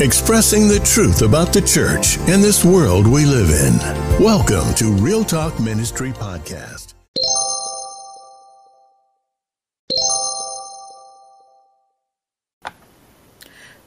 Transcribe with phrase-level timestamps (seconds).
[0.00, 4.24] expressing the truth about the church and this world we live in.
[4.24, 6.94] Welcome to Real Talk Ministry Podcast.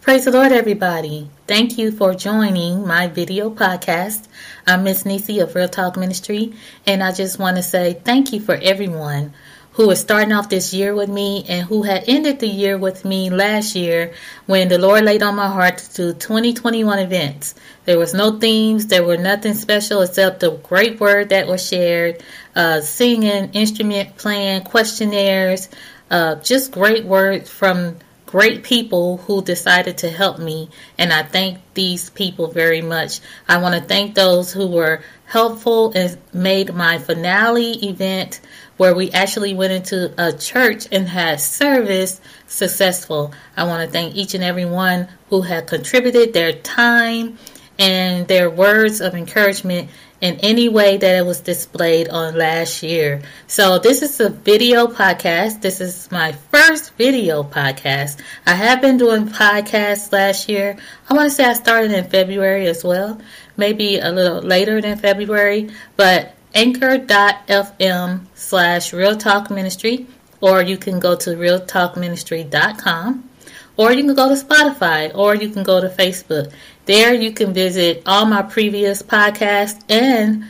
[0.04, 1.30] Praise the Lord, everybody.
[1.48, 4.27] Thank you for joining my video podcast.
[4.68, 6.54] I'm Miss Nisi of Real Talk Ministry,
[6.86, 9.34] and I just want to say thank you for everyone
[9.74, 13.04] who is starting off this year with me and who had ended the year with
[13.04, 14.14] me last year
[14.46, 17.55] when the Lord laid on my heart to do 2021 events.
[17.86, 22.23] There was no themes, there were nothing special except the great word that was shared,
[22.55, 25.70] uh, singing, instrument playing, questionnaires,
[26.12, 27.98] uh, just great words from
[28.34, 30.67] great people who decided to help me,
[30.98, 33.20] and I thank these people very much.
[33.48, 38.42] I want to thank those who were helpful and made my finale event
[38.77, 43.34] where we actually went into a church and had service successful.
[43.55, 47.38] I want to thank each and every one who had contributed their time
[47.80, 49.89] and their words of encouragement
[50.22, 53.22] in any way that it was displayed on last year.
[53.47, 55.62] So this is a video podcast.
[55.62, 58.22] This is my first video podcast.
[58.45, 60.78] I have been doing podcasts last year.
[61.09, 63.19] I want to say I started in February as well,
[63.58, 70.08] maybe a little later than February, but anchor.fm slash real talk ministry,
[70.42, 73.30] or you can go to realtalkministry.com
[73.76, 76.52] or you can go to Spotify, or you can go to Facebook.
[76.86, 80.46] There you can visit all my previous podcasts and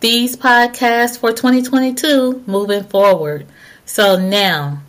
[0.00, 3.46] these podcasts for 2022 moving forward.
[3.84, 4.80] So now,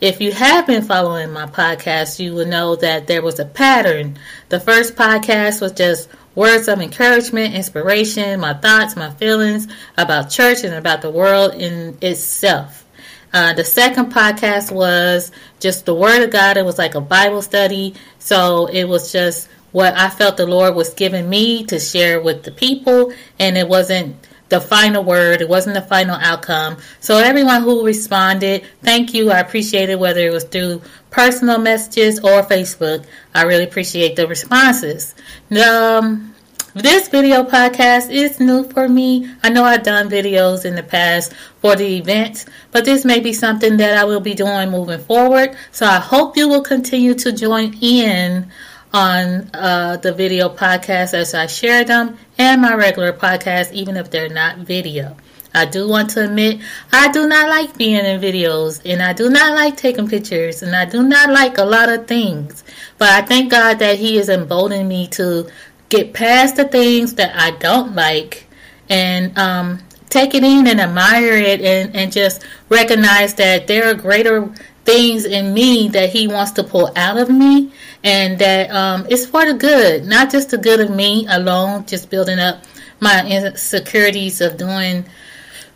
[0.00, 4.18] if you have been following my podcast, you will know that there was a pattern.
[4.50, 10.64] The first podcast was just words of encouragement, inspiration, my thoughts, my feelings about church
[10.64, 12.84] and about the world in itself.
[13.32, 16.56] Uh, the second podcast was just the Word of God.
[16.56, 17.94] It was like a Bible study.
[18.18, 22.44] So it was just what I felt the Lord was giving me to share with
[22.44, 23.12] the people.
[23.38, 26.76] And it wasn't the final word, it wasn't the final outcome.
[27.00, 29.30] So everyone who responded, thank you.
[29.30, 33.04] I appreciate it, whether it was through personal messages or Facebook.
[33.34, 35.14] I really appreciate the responses.
[35.50, 36.34] Um,
[36.74, 39.30] this video podcast is new for me.
[39.42, 41.32] I know I've done videos in the past
[41.62, 45.56] for the events, but this may be something that I will be doing moving forward.
[45.72, 48.50] So I hope you will continue to join in
[48.96, 54.10] on uh, the video podcast as I share them and my regular podcast, even if
[54.10, 55.14] they're not video.
[55.52, 56.62] I do want to admit
[56.92, 60.74] I do not like being in videos and I do not like taking pictures and
[60.74, 62.64] I do not like a lot of things.
[62.96, 65.46] But I thank God that He is emboldening me to
[65.90, 68.46] get past the things that I don't like
[68.88, 73.94] and um, take it in and admire it and, and just recognize that there are
[73.94, 74.50] greater
[74.86, 77.72] things in me that he wants to pull out of me
[78.04, 82.08] and that um, it's for the good, not just the good of me alone, just
[82.08, 82.62] building up
[83.00, 85.04] my insecurities of doing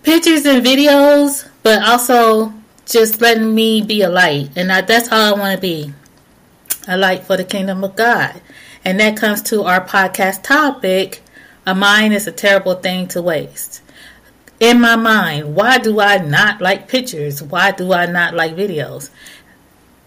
[0.03, 2.55] pictures and videos, but also
[2.87, 4.51] just letting me be a light.
[4.57, 5.93] And I, that's all I want to be
[6.89, 8.41] a light for the kingdom of God.
[8.85, 11.23] And that comes to our podcast topic
[11.67, 13.83] a mind is a terrible thing to waste.
[14.61, 17.43] In my mind, why do I not like pictures?
[17.43, 19.11] Why do I not like videos?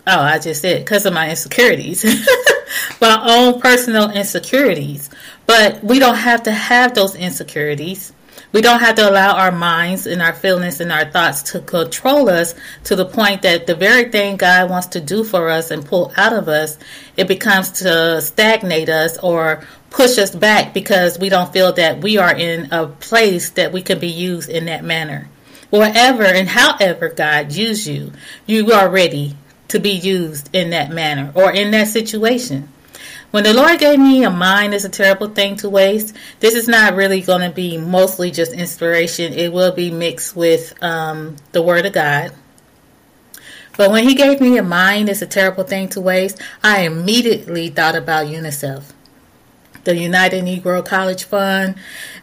[0.06, 2.04] Oh, I just said because of my insecurities,
[3.02, 5.10] my own personal insecurities.
[5.48, 8.14] But we don't have to have those insecurities
[8.54, 12.30] we don't have to allow our minds and our feelings and our thoughts to control
[12.30, 12.54] us
[12.84, 16.14] to the point that the very thing God wants to do for us and pull
[16.18, 16.78] out of us,
[17.18, 22.18] it becomes to stagnate us or push us back because we don't feel that we
[22.18, 25.30] are in a place that we can be used in that manner.
[25.70, 28.12] Wherever and however God used you,
[28.46, 29.38] you are ready
[29.70, 32.68] to be used in that manner or in that situation.
[33.32, 36.68] When the Lord gave me a mind is a terrible thing to waste, this is
[36.68, 39.34] not really going to be mostly just inspiration.
[39.34, 42.32] It will be mixed with um, the Word of God.
[43.76, 47.70] But when He gave me a mind is a terrible thing to waste, I immediately
[47.70, 48.93] thought about UNICEF,
[49.84, 51.76] the United Negro College Fund,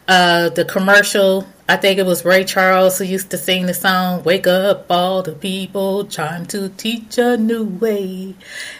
[0.08, 4.24] uh, the commercial I think it was Ray Charles who used to sing the song,
[4.24, 8.34] Wake Up All the People, Trying to Teach a New Way.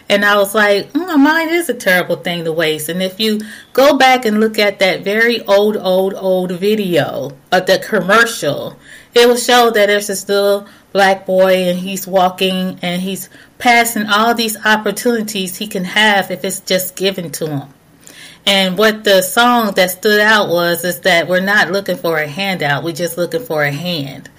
[0.09, 2.89] And I was like, mm, mine is a terrible thing to waste.
[2.89, 3.39] And if you
[3.71, 8.77] go back and look at that very old, old, old video of the commercial,
[9.15, 14.07] it will show that there's this little black boy and he's walking and he's passing
[14.07, 17.73] all these opportunities he can have if it's just given to him.
[18.45, 22.27] And what the song that stood out was is that we're not looking for a
[22.27, 24.29] handout, we're just looking for a hand.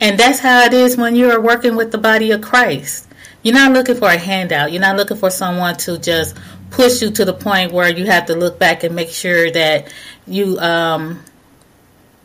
[0.00, 3.08] And that's how it is when you're working with the body of Christ.
[3.42, 4.72] You're not looking for a handout.
[4.72, 6.36] You're not looking for someone to just
[6.70, 9.92] push you to the point where you have to look back and make sure that
[10.26, 11.22] you um,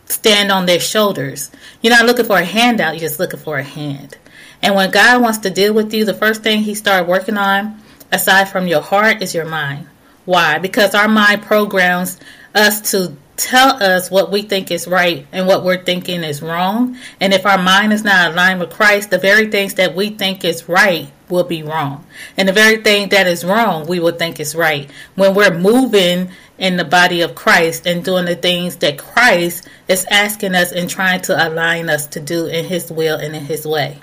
[0.05, 1.51] stand on their shoulders.
[1.81, 2.93] You're not looking for a handout.
[2.93, 4.17] You're just looking for a hand.
[4.61, 7.79] And when God wants to deal with you, the first thing He started working on,
[8.11, 9.87] aside from your heart, is your mind.
[10.27, 10.57] Why?
[10.57, 12.19] Because our mind programs
[12.53, 16.97] us to tell us what we think is right and what we're thinking is wrong.
[17.21, 20.43] And if our mind is not aligned with Christ, the very things that we think
[20.43, 22.05] is right will be wrong.
[22.35, 24.91] And the very thing that is wrong, we will think is right.
[25.15, 30.05] When we're moving in the body of Christ and doing the things that Christ is
[30.11, 33.65] asking us and trying to align us to do in His will and in His
[33.65, 34.01] way.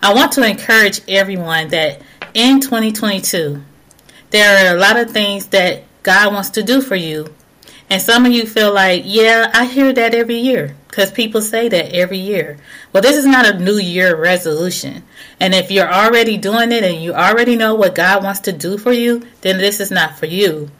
[0.00, 2.00] I want to encourage everyone that
[2.32, 3.60] in 2022,
[4.32, 7.32] there are a lot of things that God wants to do for you
[7.92, 11.68] and some of you feel like, yeah, I hear that every year because people say
[11.68, 12.56] that every year.
[12.90, 15.02] Well, this is not a new year resolution.
[15.38, 18.78] And if you're already doing it and you already know what God wants to do
[18.78, 20.70] for you, then this is not for you.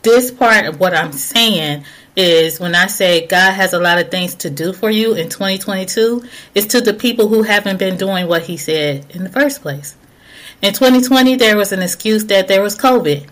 [0.00, 1.84] This part of what I'm saying
[2.16, 5.28] is when I say God has a lot of things to do for you in
[5.28, 6.24] 2022,
[6.54, 9.97] it's to the people who haven't been doing what He said in the first place.
[10.60, 13.28] In 2020, there was an excuse that there was COVID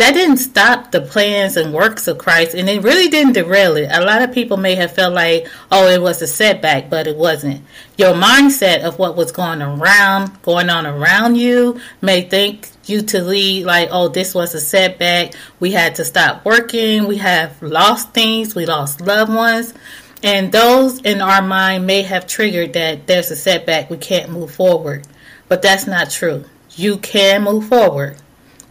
[0.00, 3.90] that didn't stop the plans and works of Christ, and it really didn't derail it.
[3.92, 7.18] A lot of people may have felt like, oh, it was a setback, but it
[7.18, 7.62] wasn't.
[7.98, 13.20] Your mindset of what was going around, going on around you, may think you to
[13.20, 15.34] lead like, oh, this was a setback.
[15.58, 17.06] We had to stop working.
[17.06, 18.54] We have lost things.
[18.54, 19.74] We lost loved ones.
[20.22, 23.90] And those in our mind may have triggered that there's a setback.
[23.90, 25.06] We can't move forward.
[25.46, 26.46] But that's not true.
[26.80, 28.16] You can move forward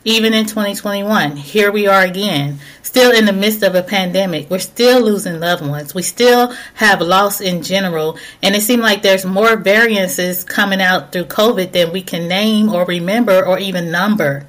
[0.03, 1.35] even in 2021.
[1.35, 4.49] Here we are again, still in the midst of a pandemic.
[4.49, 5.93] We're still losing loved ones.
[5.93, 8.17] We still have loss in general.
[8.41, 12.69] And it seems like there's more variances coming out through COVID than we can name
[12.69, 14.47] or remember or even number.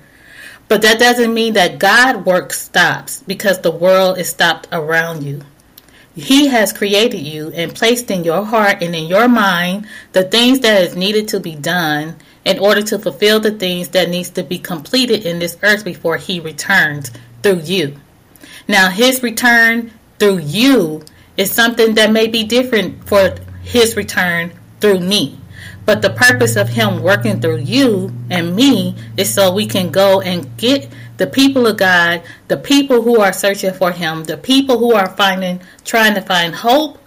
[0.68, 5.42] But that doesn't mean that God work stops because the world is stopped around you.
[6.14, 10.60] He has created you and placed in your heart and in your mind the things
[10.60, 14.42] that is needed to be done in order to fulfill the things that needs to
[14.42, 17.10] be completed in this earth before he returns
[17.42, 17.96] through you.
[18.66, 21.02] Now his return through you
[21.36, 25.38] is something that may be different for his return through me.
[25.84, 30.20] But the purpose of him working through you and me is so we can go
[30.20, 34.78] and get the people of God, the people who are searching for him, the people
[34.78, 36.98] who are finding trying to find hope.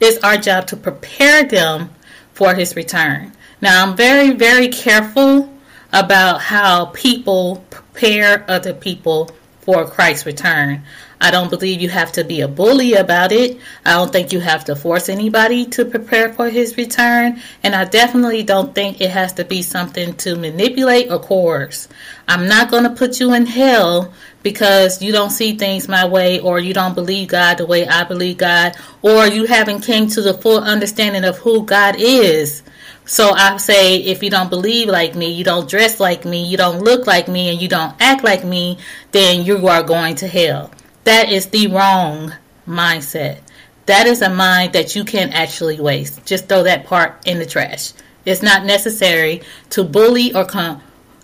[0.00, 1.90] It's our job to prepare them
[2.32, 3.32] for his return.
[3.60, 5.52] Now, I'm very, very careful
[5.92, 10.82] about how people prepare other people for Christ's return.
[11.20, 13.58] I don't believe you have to be a bully about it.
[13.84, 17.40] I don't think you have to force anybody to prepare for his return.
[17.64, 21.88] And I definitely don't think it has to be something to manipulate or coerce.
[22.28, 24.14] I'm not going to put you in hell
[24.44, 28.04] because you don't see things my way or you don't believe God the way I
[28.04, 32.62] believe God or you haven't came to the full understanding of who God is.
[33.08, 36.58] So I say, if you don't believe like me, you don't dress like me, you
[36.58, 38.76] don't look like me, and you don't act like me,
[39.12, 40.70] then you are going to hell.
[41.04, 42.34] That is the wrong
[42.66, 43.38] mindset.
[43.86, 46.26] That is a mind that you can actually waste.
[46.26, 47.94] Just throw that part in the trash.
[48.26, 49.40] It's not necessary
[49.70, 50.82] to bully or com-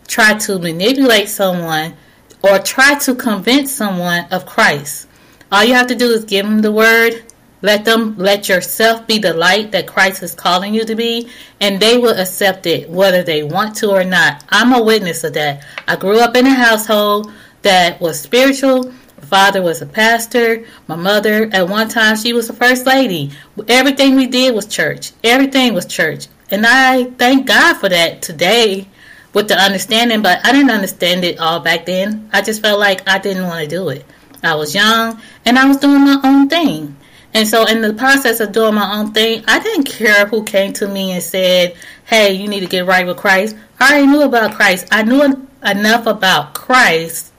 [0.08, 1.96] try to manipulate someone
[2.42, 5.06] or try to convince someone of Christ.
[5.52, 7.24] All you have to do is give them the word,
[7.64, 11.30] let them let yourself be the light that Christ is calling you to be,
[11.62, 14.44] and they will accept it whether they want to or not.
[14.50, 15.64] I'm a witness of that.
[15.88, 18.92] I grew up in a household that was spiritual.
[19.16, 20.66] My father was a pastor.
[20.88, 23.30] My mother, at one time, she was the first lady.
[23.66, 25.12] Everything we did was church.
[25.24, 26.26] Everything was church.
[26.50, 28.88] And I thank God for that today
[29.32, 32.28] with the understanding, but I didn't understand it all back then.
[32.30, 34.04] I just felt like I didn't want to do it.
[34.42, 36.98] I was young and I was doing my own thing.
[37.34, 40.72] And so, in the process of doing my own thing, I didn't care who came
[40.74, 41.74] to me and said,
[42.06, 43.56] Hey, you need to get right with Christ.
[43.80, 44.86] I already knew about Christ.
[44.92, 47.32] I knew enough about Christ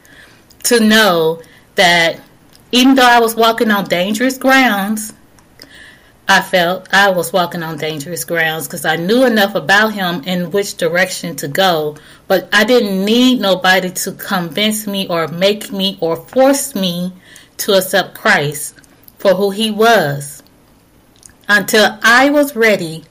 [0.63, 1.41] to know
[1.75, 2.19] that
[2.73, 5.13] even though I was walking on dangerous grounds,
[6.27, 10.51] I felt I was walking on dangerous grounds because I knew enough about him in
[10.51, 11.95] which direction to go.
[12.27, 17.13] But I didn't need nobody to convince me or make me or force me
[17.57, 18.75] to accept Christ
[19.25, 20.43] for who he was
[21.47, 23.05] until I was ready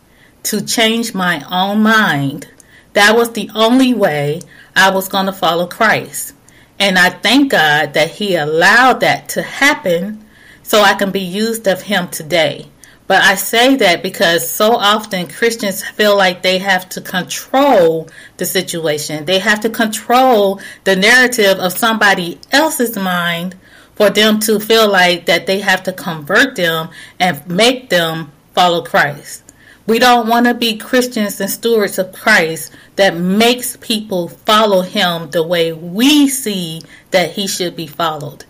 [0.44, 2.47] to change my own mind.
[2.92, 4.42] That was the only way
[4.76, 6.33] I was going to follow Christ.
[6.78, 10.25] And I thank God that He allowed that to happen
[10.62, 12.68] so I can be used of Him today.
[13.09, 18.47] But I say that because so often Christians feel like they have to control the
[18.47, 19.25] situation.
[19.25, 23.56] They have to control the narrative of somebody else's mind
[23.94, 28.82] for them to feel like that they have to convert them and make them follow
[28.82, 29.44] Christ.
[29.86, 35.30] We don't want to be Christians and stewards of Christ that makes people follow him
[35.30, 38.46] the way we see that he should be followed.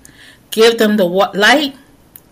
[0.52, 1.74] Give them the light,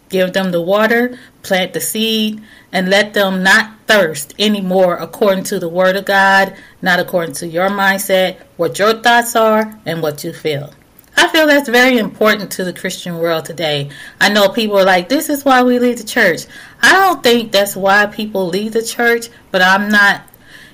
[0.09, 2.41] give them the water, plant the seed,
[2.71, 7.49] and let them not thirst anymore according to the word of God, not according to
[7.49, 10.73] your mindset, what your thoughts are, and what you feel.
[11.17, 13.91] I feel that's very important to the Christian world today.
[14.21, 16.47] I know people are like, this is why we leave the church.
[16.81, 20.23] I don't think that's why people leave the church, but I'm not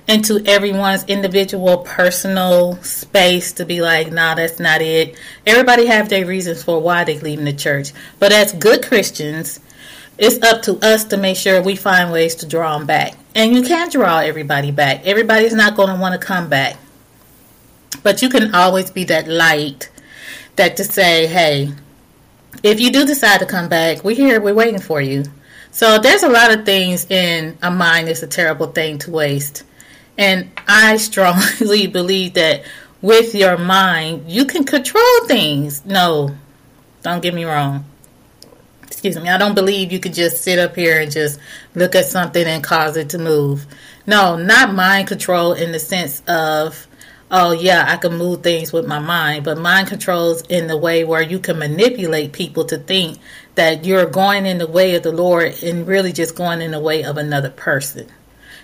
[0.07, 5.15] into everyone's individual personal space to be like, nah, that's not it.
[5.45, 7.91] Everybody have their reasons for why they're leaving the church.
[8.17, 9.59] But as good Christians,
[10.17, 13.13] it's up to us to make sure we find ways to draw them back.
[13.35, 15.05] And you can't draw everybody back.
[15.05, 16.77] Everybody's not going to want to come back.
[18.01, 19.89] But you can always be that light
[20.59, 21.71] that to say, hey,
[22.63, 25.23] if you do decide to come back, we're here, we're waiting for you.
[25.71, 29.63] So there's a lot of things in a mind that's a terrible thing to waste.
[30.17, 32.63] And I strongly believe that
[33.01, 35.85] with your mind, you can control things.
[35.85, 36.35] No,
[37.03, 37.85] don't get me wrong.
[38.83, 39.29] Excuse me.
[39.29, 41.39] I don't believe you could just sit up here and just
[41.73, 43.65] look at something and cause it to move.
[44.05, 46.85] No, not mind control in the sense of
[47.31, 51.03] oh yeah, I can move things with my mind, but mind controls in the way
[51.03, 53.19] where you can manipulate people to think
[53.55, 56.79] that you're going in the way of the Lord and really just going in the
[56.79, 58.07] way of another person.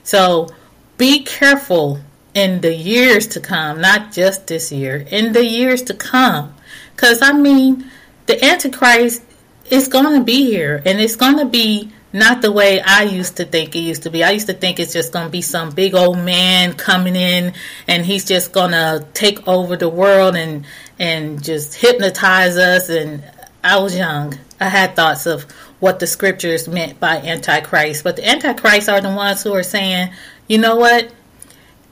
[0.04, 0.50] So
[0.98, 2.00] be careful
[2.34, 6.54] in the years to come, not just this year, in the years to come.
[6.96, 7.90] Because I mean,
[8.26, 9.24] the Antichrist
[9.70, 13.36] is going to be here and it's going to be not the way I used
[13.38, 14.24] to think it used to be.
[14.24, 17.54] I used to think it's just going to be some big old man coming in
[17.90, 20.66] and he's just going to take over the world and
[20.98, 23.22] and just hypnotize us and
[23.66, 24.40] I was young.
[24.62, 25.44] I had thoughts of
[25.82, 30.12] what the scriptures meant by antichrist, but the antichrists are the ones who are saying,
[30.48, 31.12] "You know what?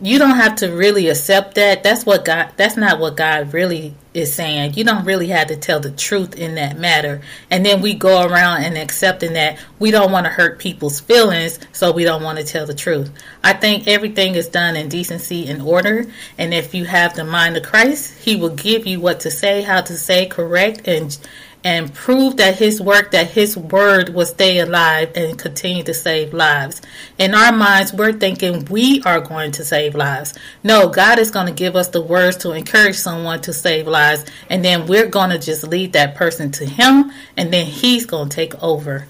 [0.04, 1.82] You don't have to really accept that.
[1.82, 4.74] That's what God that's not what God really is saying.
[4.74, 7.22] You don't really have to tell the truth in that matter.
[7.50, 11.58] And then we go around and accepting that we don't want to hurt people's feelings,
[11.72, 13.12] so we don't want to tell the truth.
[13.46, 16.06] I think everything is done in decency and order,
[16.38, 19.62] and if you have the mind of Christ, he will give you what to say,
[19.62, 21.18] how to say correct and
[21.64, 26.34] and prove that his work, that his word will stay alive and continue to save
[26.34, 26.82] lives.
[27.18, 30.34] In our minds, we're thinking we are going to save lives.
[30.64, 34.26] No, God is going to give us the words to encourage someone to save lives,
[34.50, 38.28] and then we're going to just lead that person to him, and then he's going
[38.30, 39.08] to take over.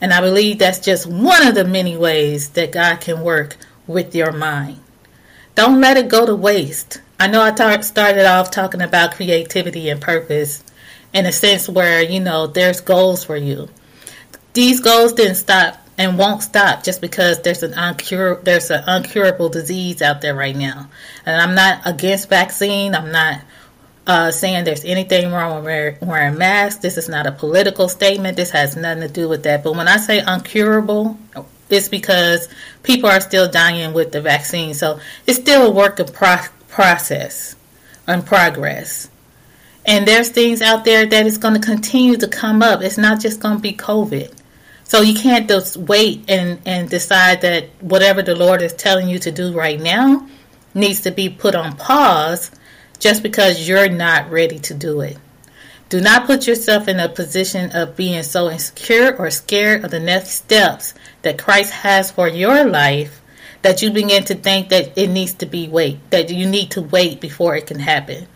[0.00, 4.14] And I believe that's just one of the many ways that God can work with
[4.14, 4.80] your mind.
[5.54, 7.00] Don't let it go to waste.
[7.18, 10.62] I know I started off talking about creativity and purpose
[11.12, 13.68] in a sense where you know there's goals for you.
[14.54, 19.50] These goals didn't stop and won't stop just because there's an uncur there's an uncurable
[19.50, 20.88] disease out there right now.
[21.24, 22.94] And I'm not against vaccine.
[22.94, 23.40] I'm not
[24.06, 26.80] uh, saying there's anything wrong with wearing, masks.
[26.80, 28.36] This is not a political statement.
[28.36, 29.64] This has nothing to do with that.
[29.64, 31.16] But when I say uncurable,
[31.68, 32.48] it's because
[32.82, 34.74] people are still dying with the vaccine.
[34.74, 36.36] So it's still a work in pro-
[36.68, 37.56] process
[38.06, 39.08] and progress.
[39.86, 42.82] And there's things out there that is going to continue to come up.
[42.82, 44.32] It's not just going to be COVID.
[44.82, 49.18] So you can't just wait and, and decide that whatever the Lord is telling you
[49.20, 50.28] to do right now
[50.74, 52.50] needs to be put on pause
[52.98, 55.18] just because you're not ready to do it.
[55.88, 60.00] Do not put yourself in a position of being so insecure or scared of the
[60.00, 63.20] next steps that Christ has for your life
[63.62, 66.82] that you begin to think that it needs to be wait, that you need to
[66.82, 68.26] wait before it can happen.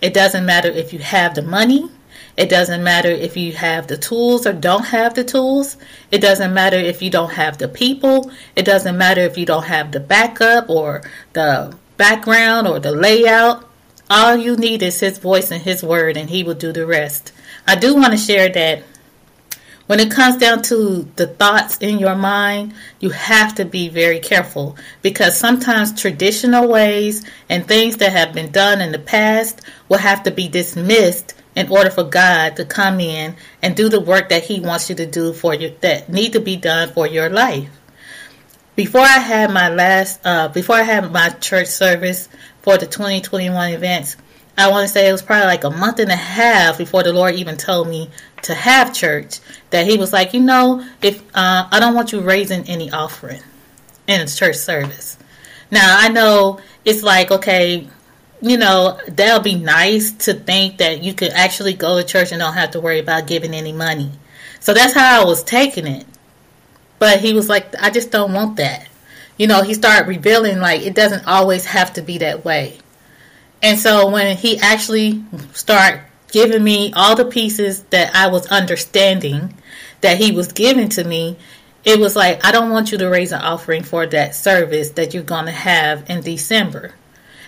[0.00, 1.90] It doesn't matter if you have the money.
[2.36, 5.76] It doesn't matter if you have the tools or don't have the tools.
[6.12, 8.30] It doesn't matter if you don't have the people.
[8.54, 11.02] It doesn't matter if you don't have the backup or
[11.32, 13.68] the background or the layout.
[14.08, 17.32] All you need is His voice and His word, and He will do the rest.
[17.66, 18.84] I do want to share that
[19.88, 24.20] when it comes down to the thoughts in your mind, you have to be very
[24.20, 29.96] careful because sometimes traditional ways and things that have been done in the past will
[29.96, 34.28] have to be dismissed in order for God to come in and do the work
[34.28, 37.30] that He wants you to do for you that need to be done for your
[37.30, 37.70] life.
[38.76, 42.28] Before I had my last, uh, before I had my church service
[42.60, 44.18] for the 2021 events,
[44.58, 47.12] I want to say it was probably like a month and a half before the
[47.12, 48.10] Lord even told me
[48.42, 49.38] to have church
[49.70, 53.40] that He was like, you know, if uh, I don't want you raising any offering
[54.08, 55.16] in church service.
[55.70, 57.86] Now I know it's like okay,
[58.40, 62.40] you know that'll be nice to think that you could actually go to church and
[62.40, 64.10] don't have to worry about giving any money.
[64.58, 66.04] So that's how I was taking it.
[66.98, 68.88] But he was like, I just don't want that.
[69.36, 72.78] You know, he started revealing like it doesn't always have to be that way.
[73.62, 79.54] And so when he actually started giving me all the pieces that I was understanding
[80.00, 81.36] that he was giving to me,
[81.84, 85.14] it was like, I don't want you to raise an offering for that service that
[85.14, 86.94] you're going to have in December.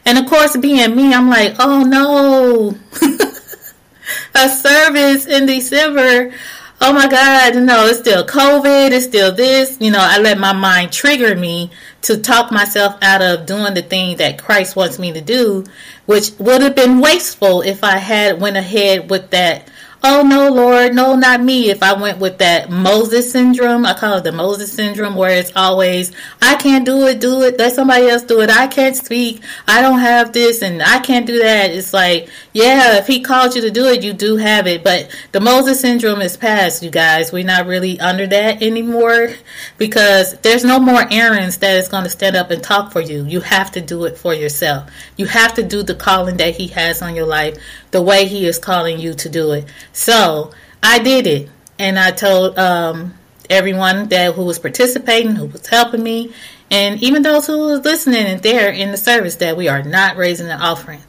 [0.04, 2.78] And of course, being me, I'm like, oh no,
[4.34, 6.32] a service in December
[6.80, 9.76] oh my God, no, it's still COVID, it's still this.
[9.80, 11.70] You know, I let my mind trigger me
[12.02, 15.64] to talk myself out of doing the thing that Christ wants me to do,
[16.06, 19.68] which would have been wasteful if I had went ahead with that
[20.02, 21.70] oh no, Lord, no, not me.
[21.70, 25.52] If I went with that Moses syndrome, I call it the Moses syndrome, where it's
[25.54, 28.50] always, I can't do it, do it, let somebody else do it.
[28.50, 31.70] I can't speak, I don't have this, and I can't do that.
[31.70, 34.82] It's like, yeah, if he called you to do it, you do have it.
[34.82, 37.32] But the Moses syndrome is past, you guys.
[37.32, 39.34] We're not really under that anymore
[39.78, 43.24] because there's no more Aarons that is going to stand up and talk for you.
[43.24, 44.90] You have to do it for yourself.
[45.16, 47.58] You have to do the calling that he has on your life
[47.90, 49.66] the way he is calling you to do it.
[49.92, 53.14] So I did it, and I told um,
[53.48, 56.32] everyone that who was participating, who was helping me,
[56.70, 60.16] and even those who was listening and there in the service that we are not
[60.16, 61.02] raising an offering.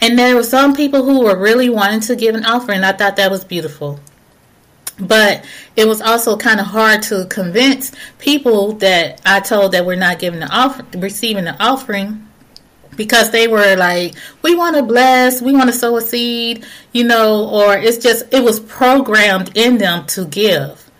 [0.00, 2.82] And there were some people who were really wanting to give an offering.
[2.82, 4.00] I thought that was beautiful.
[4.98, 9.96] But it was also kind of hard to convince people that I told that we're
[9.96, 12.28] not giving the offer, receiving the offering
[12.96, 17.04] because they were like, we want to bless, we want to sow a seed, you
[17.04, 20.90] know, or it's just, it was programmed in them to give.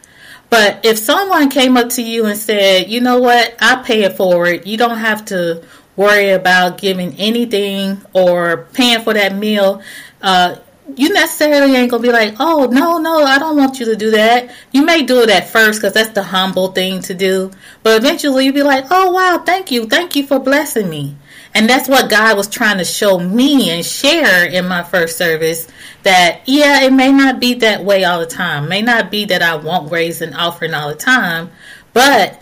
[0.50, 4.16] But if someone came up to you and said, you know what, I pay it
[4.16, 5.62] forward, you don't have to
[5.96, 9.82] worry about giving anything or paying for that meal,
[10.20, 10.56] uh,
[10.96, 14.10] you necessarily ain't gonna be like, oh no, no, I don't want you to do
[14.10, 14.54] that.
[14.72, 17.50] You may do it at first because that's the humble thing to do,
[17.82, 21.16] but eventually you'll be like, oh wow, thank you, thank you for blessing me.
[21.54, 25.68] And that's what God was trying to show me and share in my first service
[26.02, 28.68] that, yeah, it may not be that way all the time.
[28.68, 31.50] may not be that I won't raise an offering all the time,
[31.92, 32.41] but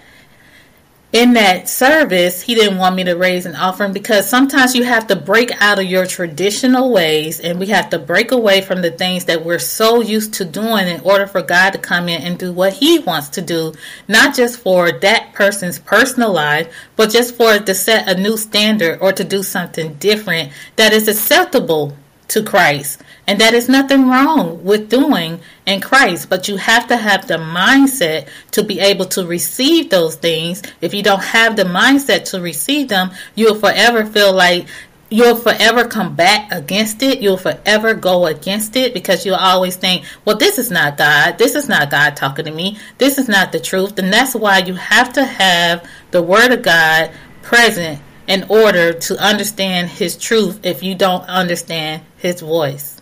[1.13, 5.09] in that service, he didn't want me to raise an offering because sometimes you have
[5.09, 8.93] to break out of your traditional ways and we have to break away from the
[8.93, 12.39] things that we're so used to doing in order for God to come in and
[12.39, 13.73] do what he wants to do,
[14.07, 19.01] not just for that person's personal life, but just for to set a new standard
[19.01, 21.97] or to do something different that is acceptable
[22.31, 23.03] to Christ.
[23.27, 27.35] And that is nothing wrong with doing in Christ, but you have to have the
[27.37, 30.63] mindset to be able to receive those things.
[30.81, 34.67] If you don't have the mindset to receive them, you'll forever feel like
[35.11, 37.21] you'll forever combat against it.
[37.21, 41.37] You'll forever go against it because you'll always think, well, this is not God.
[41.37, 42.79] This is not God talking to me.
[42.99, 43.99] This is not the truth.
[43.99, 47.11] And that's why you have to have the Word of God
[47.43, 53.01] present in order to understand His truth if you don't understand His voice.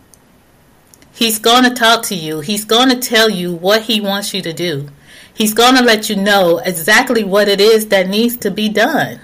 [1.19, 2.41] He's going to talk to you.
[2.41, 4.89] He's going to tell you what he wants you to do.
[5.35, 9.21] He's going to let you know exactly what it is that needs to be done.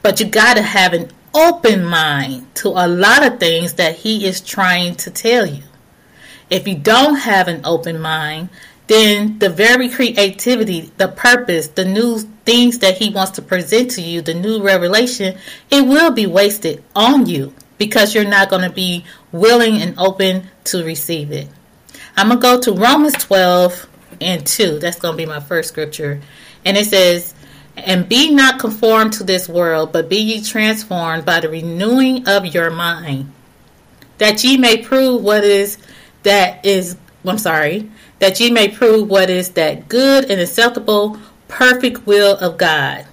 [0.00, 4.24] But you got to have an open mind to a lot of things that he
[4.24, 5.62] is trying to tell you.
[6.48, 8.48] If you don't have an open mind,
[8.86, 14.02] then the very creativity, the purpose, the new things that he wants to present to
[14.02, 15.38] you, the new revelation,
[15.70, 20.42] it will be wasted on you because you're not going to be willing and open
[20.64, 21.46] to receive it.
[22.16, 23.88] I'm going to go to Romans 12
[24.20, 24.80] and 2.
[24.80, 26.20] That's going to be my first scripture.
[26.64, 27.36] And it says,
[27.76, 32.46] And be not conformed to this world, but be ye transformed by the renewing of
[32.46, 33.32] your mind,
[34.18, 35.78] that ye may prove what is
[36.24, 41.16] that is, I'm sorry, that ye may prove what is that good and acceptable,
[41.50, 43.04] perfect will of God.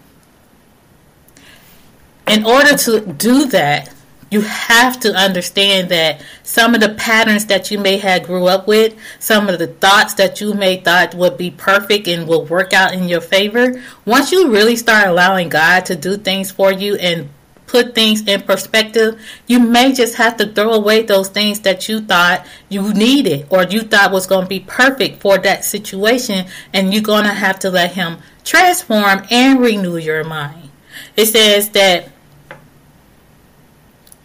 [2.27, 3.93] In order to do that,
[4.29, 8.67] you have to understand that some of the patterns that you may have grew up
[8.67, 12.73] with, some of the thoughts that you may thought would be perfect and will work
[12.73, 16.95] out in your favor, once you really start allowing God to do things for you
[16.95, 17.29] and
[17.67, 21.99] put things in perspective, you may just have to throw away those things that you
[22.01, 26.93] thought you needed or you thought was going to be perfect for that situation and
[26.93, 30.69] you're going to have to let him transform and renew your mind.
[31.15, 32.09] It says that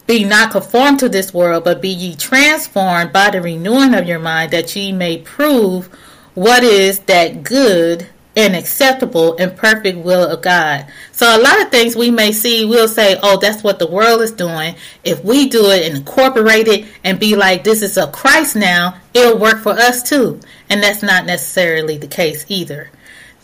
[0.07, 4.19] Be not conformed to this world, but be ye transformed by the renewing of your
[4.19, 5.87] mind, that ye may prove
[6.35, 10.87] what is that good and acceptable and perfect will of God.
[11.13, 14.23] So a lot of things we may see, we'll say, oh, that's what the world
[14.23, 14.75] is doing.
[15.05, 18.97] If we do it and incorporate it and be like, this is a Christ now,
[19.13, 20.41] it'll work for us too.
[20.71, 22.91] And that's not necessarily the case either.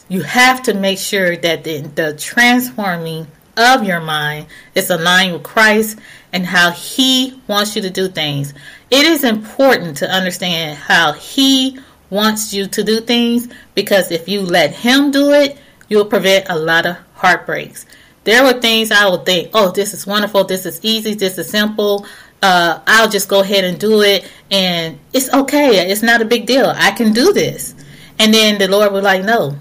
[0.09, 3.27] You have to make sure that the, the transforming
[3.59, 5.99] of your mind is aligned with Christ
[6.33, 8.55] and how He wants you to do things.
[8.91, 11.79] It is important to understand how He
[12.11, 16.57] wants you to do things because if you let Him do it, you'll prevent a
[16.57, 17.87] lot of heartbreaks.
[18.25, 21.49] There were things I would think, oh, this is wonderful, this is easy, this is
[21.49, 22.07] simple.
[22.43, 25.91] Uh, I'll just go ahead and do it, and it's okay.
[25.91, 26.67] It's not a big deal.
[26.67, 27.75] I can do this.
[28.19, 29.57] And then the Lord was like, no,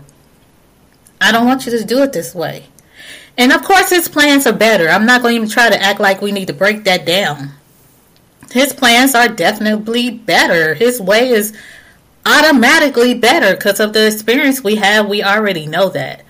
[1.19, 2.65] I don't want you to do it this way.
[3.37, 4.89] And of course, his plans are better.
[4.89, 7.51] I'm not going to even try to act like we need to break that down.
[8.51, 10.73] His plans are definitely better.
[10.73, 11.55] His way is
[12.27, 15.07] automatically better because of the experience we have.
[15.07, 16.23] We already know that.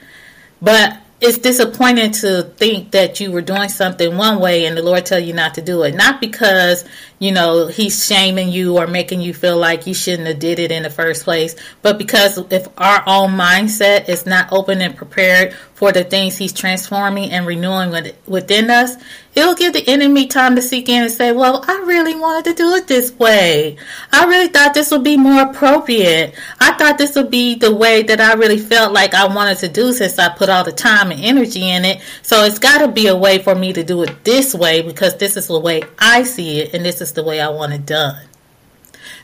[0.61, 5.05] But it's disappointing to think that you were doing something one way and the Lord
[5.05, 5.95] tell you not to do it.
[5.95, 6.85] Not because,
[7.19, 10.71] you know, he's shaming you or making you feel like you shouldn't have did it
[10.71, 15.53] in the first place, but because if our own mindset is not open and prepared
[15.73, 18.95] for the things he's transforming and renewing within us,
[19.35, 22.55] it'll give the enemy time to seek in and say, well, I really wanted to
[22.55, 23.77] do it this way.
[24.11, 26.33] I really thought this would be more appropriate.
[26.59, 29.67] I thought this would be the way that I really felt like I wanted to
[29.67, 32.01] do since I put all the time and energy in it.
[32.23, 35.15] So it's got to be a way for me to do it this way because
[35.17, 37.85] this is the way I see it and this is the way I want it
[37.85, 38.25] done.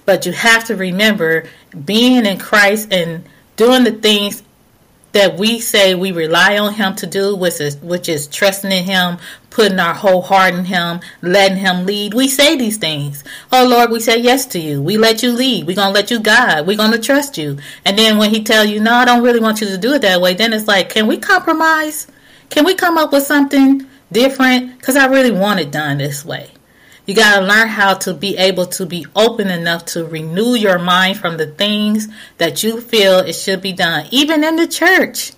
[0.05, 1.45] But you have to remember
[1.85, 3.23] being in Christ and
[3.55, 4.43] doing the things
[5.13, 8.83] that we say we rely on him to do, which is which is trusting in
[8.83, 9.17] him,
[9.51, 12.15] putting our whole heart in him, letting him lead.
[12.15, 13.23] We say these things.
[13.51, 14.81] Oh Lord, we say yes to you.
[14.81, 15.67] We let you lead.
[15.67, 16.65] We're gonna let you guide.
[16.65, 17.59] We're gonna trust you.
[17.85, 20.01] And then when he tell you, no, I don't really want you to do it
[20.01, 22.07] that way, then it's like, can we compromise?
[22.49, 24.77] Can we come up with something different?
[24.79, 26.52] Because I really want it done this way.
[27.05, 30.79] You got to learn how to be able to be open enough to renew your
[30.79, 35.33] mind from the things that you feel it should be done, even in the church.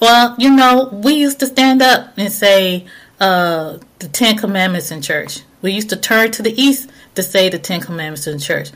[0.00, 2.86] Well, you know, we used to stand up and say
[3.20, 5.40] uh, the Ten Commandments in church.
[5.60, 8.70] We used to turn to the east to say the Ten Commandments in church.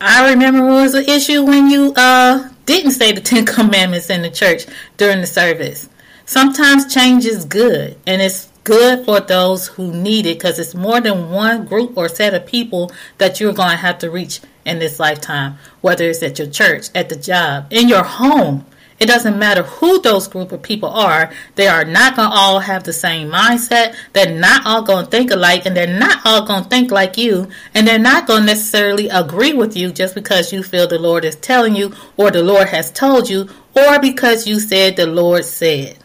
[0.00, 4.22] I remember it was an issue when you uh, didn't say the Ten Commandments in
[4.22, 4.66] the church
[4.98, 5.88] during the service.
[6.26, 11.00] Sometimes change is good, and it's good for those who need it because it's more
[11.00, 14.78] than one group or set of people that you're going to have to reach in
[14.78, 18.64] this lifetime, whether it's at your church, at the job, in your home.
[19.00, 21.32] It doesn't matter who those group of people are.
[21.54, 23.94] They are not going to all have the same mindset.
[24.12, 27.16] They're not all going to think alike and they're not all going to think like
[27.16, 27.48] you.
[27.74, 31.24] And they're not going to necessarily agree with you just because you feel the Lord
[31.24, 35.44] is telling you or the Lord has told you or because you said the Lord
[35.44, 35.98] said.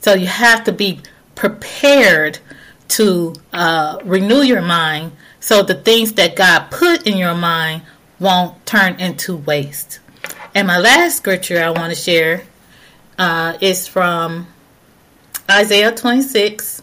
[0.00, 1.00] So you have to be
[1.34, 2.38] prepared
[2.88, 7.82] to uh, renew your mind so the things that God put in your mind
[8.20, 10.00] won't turn into waste.
[10.54, 12.44] And my last scripture I want to share
[13.18, 14.46] uh, is from
[15.50, 16.82] Isaiah 26,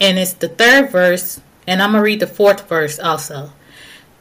[0.00, 3.52] and it's the third verse, and I'm going to read the fourth verse also.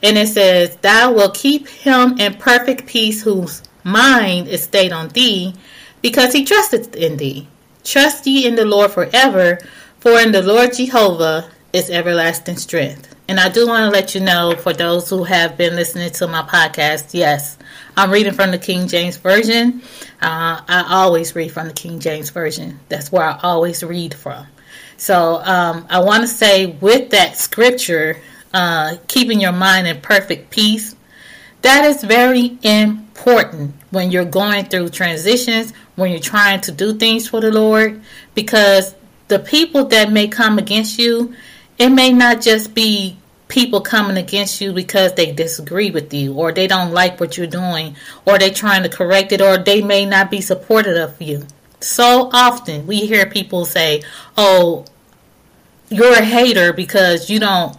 [0.01, 5.09] And it says, Thou wilt keep him in perfect peace whose mind is stayed on
[5.09, 5.53] thee,
[6.01, 7.47] because he trusteth in thee.
[7.87, 9.59] Trust ye in the Lord forever,
[10.01, 13.15] for in the Lord Jehovah is everlasting strength.
[13.29, 16.27] And I do want to let you know, for those who have been listening to
[16.27, 17.57] my podcast, yes,
[17.95, 19.81] I'm reading from the King James Version.
[20.21, 22.77] Uh, I always read from the King James Version.
[22.89, 24.45] That's where I always read from.
[24.97, 28.17] So um, I want to say, with that scripture,
[28.53, 30.93] uh, keeping your mind in perfect peace,
[31.61, 37.27] that is very important when you're going through transitions, when you're trying to do things
[37.27, 37.99] for the Lord,
[38.35, 38.95] because
[39.27, 41.35] the people that may come against you,
[41.77, 46.51] it may not just be people coming against you because they disagree with you or
[46.51, 50.05] they don't like what you're doing or they're trying to correct it or they may
[50.05, 51.45] not be supportive of you.
[51.79, 54.03] So often we hear people say,
[54.37, 54.85] "Oh,
[55.89, 57.75] you're a hater because you don't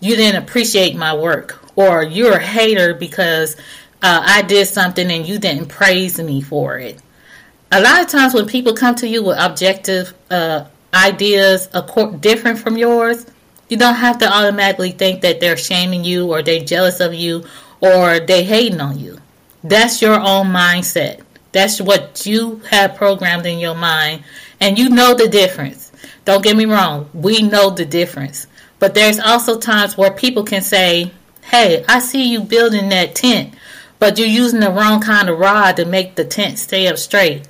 [0.00, 3.56] you didn't appreciate my work or you're a hater because
[4.02, 7.00] uh, I did something and you didn't praise me for it.
[7.70, 11.68] A lot of times when people come to you with objective uh, ideas
[12.20, 13.26] different from yours,
[13.68, 17.44] you don't have to automatically think that they're shaming you or they're jealous of you
[17.80, 19.18] or they hating on you.
[19.62, 21.20] That's your own mindset.
[21.52, 24.24] That's what you have programmed in your mind,
[24.60, 25.92] and you know the difference.
[26.24, 28.46] Don't get me wrong, we know the difference.
[28.78, 31.10] But there's also times where people can say,
[31.42, 33.54] Hey, I see you building that tent,
[33.98, 37.46] but you're using the wrong kind of rod to make the tent stay up straight.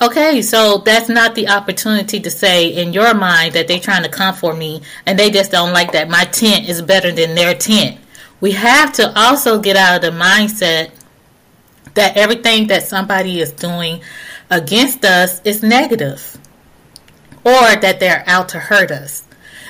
[0.00, 4.08] Okay, so that's not the opportunity to say in your mind that they're trying to
[4.08, 7.54] come for me and they just don't like that my tent is better than their
[7.54, 7.98] tent.
[8.40, 10.90] We have to also get out of the mindset
[11.94, 14.02] that everything that somebody is doing
[14.50, 16.38] against us is negative
[17.44, 19.26] or that they're out to hurt us.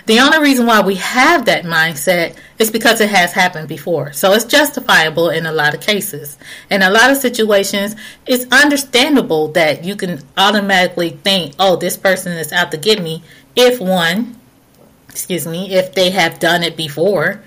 [0.07, 4.13] The only reason why we have that mindset is because it has happened before.
[4.13, 6.39] So it's justifiable in a lot of cases.
[6.71, 7.95] In a lot of situations,
[8.27, 13.23] it's understandable that you can automatically think, oh, this person is out to get me
[13.55, 14.37] if one,
[15.09, 17.43] excuse me, if they have done it before.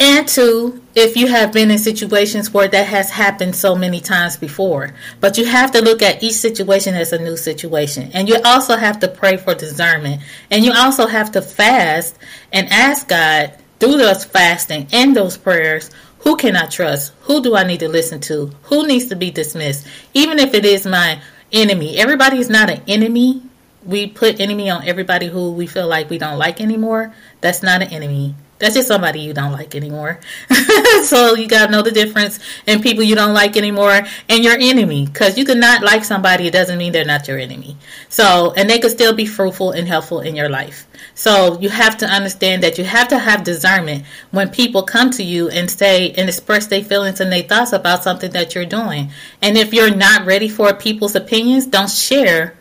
[0.00, 4.36] And two, if you have been in situations where that has happened so many times
[4.36, 4.94] before.
[5.20, 8.10] But you have to look at each situation as a new situation.
[8.14, 10.22] And you also have to pray for discernment.
[10.50, 12.18] And you also have to fast
[12.52, 17.14] and ask God through those fasting and those prayers who can I trust?
[17.22, 18.50] Who do I need to listen to?
[18.64, 19.86] Who needs to be dismissed?
[20.12, 21.98] Even if it is my enemy.
[21.98, 23.42] Everybody is not an enemy.
[23.84, 27.14] We put enemy on everybody who we feel like we don't like anymore.
[27.40, 28.34] That's not an enemy.
[28.60, 30.20] That's just somebody you don't like anymore.
[31.02, 35.06] so you gotta know the difference in people you don't like anymore and your enemy.
[35.06, 37.78] Because you cannot like somebody, it doesn't mean they're not your enemy.
[38.10, 40.86] So, and they could still be fruitful and helpful in your life.
[41.14, 45.22] So you have to understand that you have to have discernment when people come to
[45.22, 49.10] you and say and express their feelings and their thoughts about something that you're doing.
[49.40, 52.58] And if you're not ready for people's opinions, don't share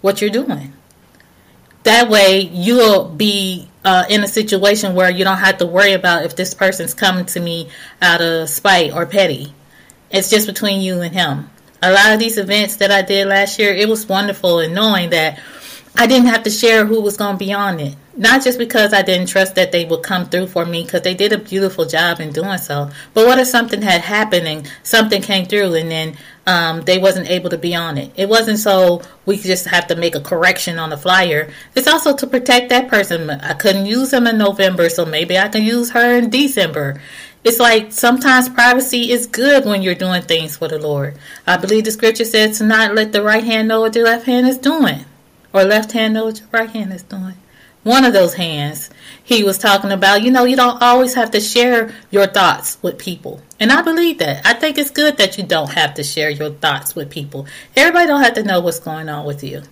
[0.00, 0.72] what you're doing.
[1.84, 6.22] That way, you'll be uh, in a situation where you don't have to worry about
[6.26, 7.70] if this person's coming to me
[8.02, 9.54] out of spite or petty.
[10.10, 11.48] It's just between you and him.
[11.82, 15.08] A lot of these events that I did last year, it was wonderful in knowing
[15.10, 15.40] that
[16.00, 17.96] I didn't have to share who was going to be on it.
[18.16, 21.14] Not just because I didn't trust that they would come through for me, because they
[21.14, 22.90] did a beautiful job in doing so.
[23.14, 27.28] But what if something had happened and something came through and then um, they wasn't
[27.28, 28.12] able to be on it?
[28.14, 31.50] It wasn't so we just have to make a correction on the flyer.
[31.74, 33.30] It's also to protect that person.
[33.30, 37.00] I couldn't use them in November, so maybe I can use her in December.
[37.42, 41.16] It's like sometimes privacy is good when you're doing things for the Lord.
[41.46, 44.26] I believe the scripture says to not let the right hand know what the left
[44.26, 45.04] hand is doing,
[45.58, 47.34] or left hand know what your right hand is doing
[47.88, 48.90] one of those hands,
[49.24, 52.98] he was talking about, you know, you don't always have to share your thoughts with
[52.98, 53.40] people.
[53.58, 54.46] And I believe that.
[54.46, 57.46] I think it's good that you don't have to share your thoughts with people.
[57.76, 59.62] Everybody don't have to know what's going on with you.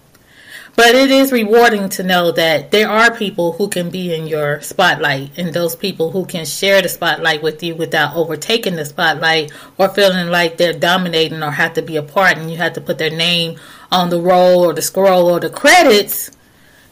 [0.77, 4.61] But it is rewarding to know that there are people who can be in your
[4.61, 9.51] spotlight and those people who can share the spotlight with you without overtaking the spotlight
[9.79, 12.83] or feeling like they're dominating or have to be a part and you have to
[12.83, 13.59] put their name
[13.91, 16.31] on the roll or the scroll or the credits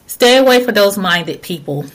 [0.07, 1.87] Stay away from those minded people.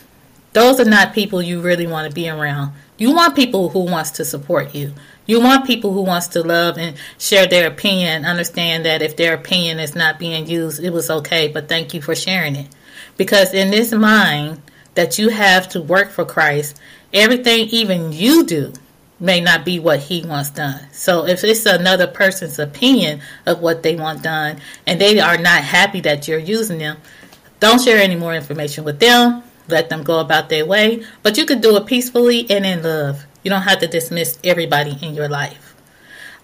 [0.60, 2.74] Those are not people you really want to be around.
[2.98, 4.94] You want people who wants to support you.
[5.26, 8.26] You want people who wants to love and share their opinion.
[8.26, 12.02] Understand that if their opinion is not being used, it was okay, but thank you
[12.02, 12.68] for sharing it.
[13.16, 14.62] Because in this mind
[14.96, 16.78] that you have to work for Christ,
[17.14, 18.74] everything even you do
[19.18, 20.88] may not be what he wants done.
[20.92, 25.64] So if it's another person's opinion of what they want done and they are not
[25.64, 26.98] happy that you're using them,
[27.62, 29.44] don't share any more information with them.
[29.72, 31.04] Let them go about their way.
[31.24, 33.26] But you can do it peacefully and in love.
[33.44, 35.76] You don't have to dismiss everybody in your life.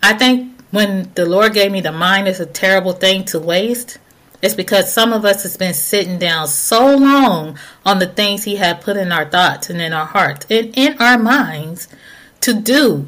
[0.01, 3.97] I think when the Lord gave me the mind is a terrible thing to waste,
[4.41, 8.57] it's because some of us has been sitting down so long on the things He
[8.57, 11.87] had put in our thoughts and in our hearts and in our minds
[12.41, 13.07] to do.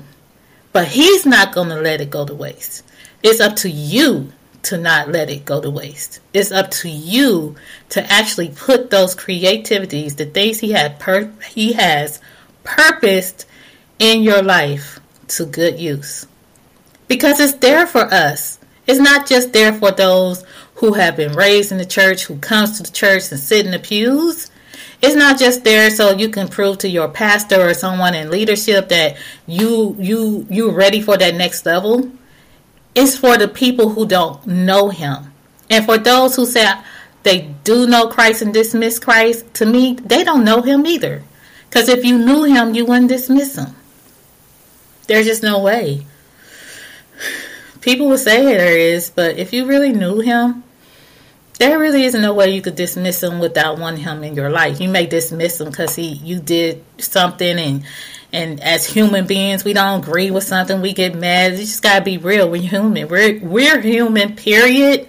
[0.74, 2.84] But He's not going to let it go to waste.
[3.22, 4.32] It's up to you
[4.68, 6.20] to not let it go to waste.
[6.34, 7.56] It's up to you
[7.90, 12.20] to actually put those creativities, the things he had per- he has
[12.64, 13.46] purposed
[14.00, 15.00] in your life
[15.30, 16.28] to good use.
[17.08, 18.60] Because it's there for us.
[18.86, 20.44] It's not just there for those
[20.76, 23.72] who have been raised in the church, who comes to the church and sit in
[23.72, 24.52] the pews.
[25.02, 28.90] It's not just there so you can prove to your pastor or someone in leadership
[28.90, 32.12] that you you you're ready for that next level.
[32.98, 35.32] It's for the people who don't know him.
[35.70, 36.66] And for those who say
[37.22, 41.22] they do know Christ and dismiss Christ, to me, they don't know him either.
[41.70, 43.76] Because if you knew him, you wouldn't dismiss him.
[45.06, 46.08] There's just no way.
[47.82, 50.64] People would say there is, but if you really knew him,
[51.60, 54.82] there really isn't no way you could dismiss him without wanting him in your life.
[54.82, 57.84] You may dismiss him because he you did something and
[58.34, 61.54] and as human beings, we don't agree with something, we get mad.
[61.54, 62.50] You just gotta be real.
[62.50, 63.08] We're human.
[63.08, 64.36] We're we're human.
[64.36, 65.08] Period.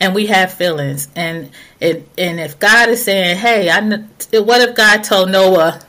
[0.00, 1.08] and we have feelings.
[1.14, 3.80] And and, and if God is saying, "Hey, I
[4.40, 5.80] what if God told Noah,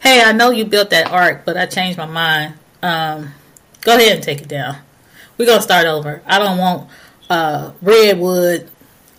[0.00, 2.54] "Hey, I know you built that ark, but I changed my mind.
[2.82, 3.32] Um,
[3.82, 4.76] go ahead and take it down.
[5.38, 6.22] We're gonna start over.
[6.26, 6.90] I don't want
[7.30, 8.68] uh, redwood.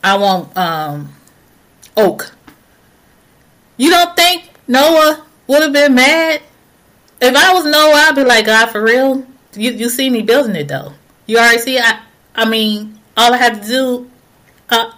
[0.03, 1.13] I want um,
[1.95, 2.31] oak."
[3.77, 6.41] You don't think Noah would have been mad?
[7.25, 9.25] If I was Noah, I'd be like, God, for real?
[9.55, 10.93] You you see me building it though.
[11.25, 11.79] You already see.
[11.79, 12.01] I
[12.35, 14.11] I mean, all I had to do.
[14.69, 14.91] Uh,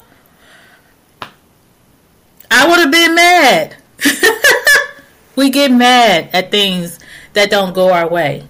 [2.52, 3.78] I would have been mad.
[5.38, 7.00] we get mad at things
[7.32, 8.46] that don't go our way,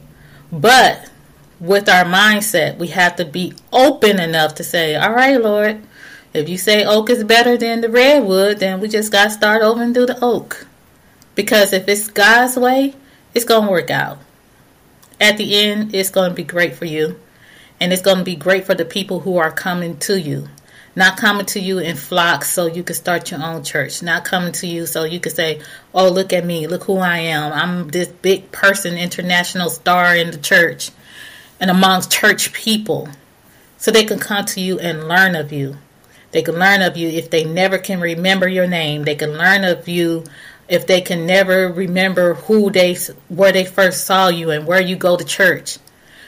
[0.52, 1.12] but
[1.60, 5.84] with our mindset, we have to be open enough to say, "All right, Lord."
[6.34, 9.62] If you say oak is better than the redwood, then we just got to start
[9.62, 10.68] over and do the oak.
[11.36, 12.94] Because if it's God's way,
[13.38, 14.17] it's going to work out.
[15.21, 17.19] At the end, it's going to be great for you.
[17.80, 20.50] And it's going to be great for the people who are coming to you.
[20.95, 24.02] Not coming to you in flocks so you can start your own church.
[24.02, 25.62] Not coming to you so you can say,
[25.93, 26.65] oh, look at me.
[26.65, 27.54] Look who I am.
[27.54, 30.89] I'm this big person, international star in the church
[31.60, 33.08] and amongst church people.
[33.78, 35.78] So they can come to you and learn of you.
[36.32, 39.04] They can learn of you if they never can remember your name.
[39.04, 40.23] They can learn of you
[40.68, 42.96] if they can never remember who they
[43.30, 45.78] where they first saw you and where you go to church.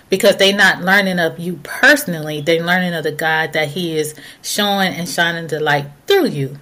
[0.09, 4.15] Because they're not learning of you personally they're learning of the god that he is
[4.41, 6.57] showing and shining the light through you.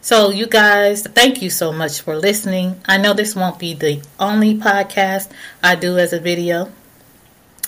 [0.00, 2.80] So you guys thank you so much for listening.
[2.86, 5.30] I know this won't be the only podcast
[5.62, 6.72] i do as a video.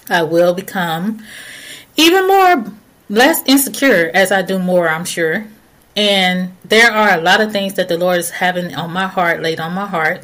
[0.08, 1.22] I will become
[1.96, 2.72] even more
[3.10, 5.46] less insecure as i do more i'm sure
[5.98, 9.42] and there are a lot of things that the Lord is having on my heart,
[9.42, 10.22] laid on my heart,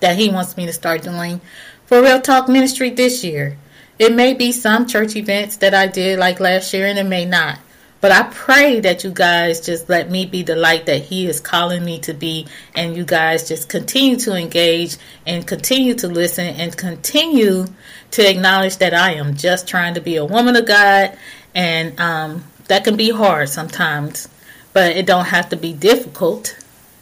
[0.00, 1.42] that He wants me to start doing
[1.84, 3.58] for Real Talk Ministry this year.
[3.98, 7.26] It may be some church events that I did like last year, and it may
[7.26, 7.58] not.
[8.00, 11.38] But I pray that you guys just let me be the light that He is
[11.38, 14.96] calling me to be, and you guys just continue to engage
[15.26, 17.66] and continue to listen and continue
[18.12, 21.14] to acknowledge that I am just trying to be a woman of God,
[21.54, 24.28] and um, that can be hard sometimes
[24.72, 26.56] but it don't have to be difficult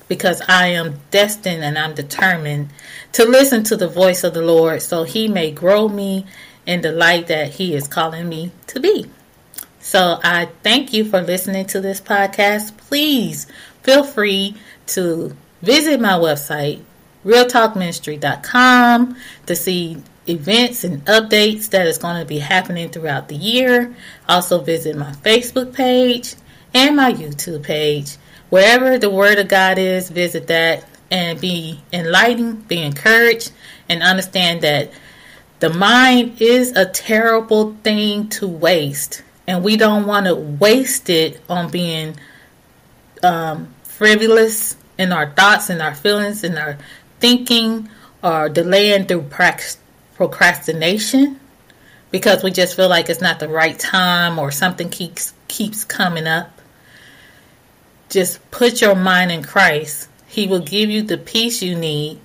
[0.09, 2.71] because I am destined and I'm determined
[3.13, 6.27] to listen to the voice of the Lord so he may grow me
[6.65, 9.07] in the light that he is calling me to be.
[9.81, 12.77] So I thank you for listening to this podcast.
[12.77, 13.47] Please
[13.83, 14.57] feel free
[14.89, 16.83] to visit my website,
[17.25, 23.95] realtalkministry.com, to see events and updates that is going to be happening throughout the year.
[24.29, 26.35] Also visit my Facebook page
[26.77, 28.19] and my YouTube page.
[28.51, 33.51] Wherever the Word of God is, visit that and be enlightened, be encouraged,
[33.89, 34.91] and understand that
[35.61, 39.23] the mind is a terrible thing to waste.
[39.47, 42.17] And we don't want to waste it on being
[43.23, 46.77] um, frivolous in our thoughts and our feelings and our
[47.21, 47.89] thinking
[48.23, 49.31] or delaying through
[50.15, 51.41] procrastination
[52.11, 56.27] because we just feel like it's not the right time or something keeps keeps coming
[56.27, 56.56] up
[58.09, 60.09] just put your mind in Christ.
[60.27, 62.21] He will give you the peace you need,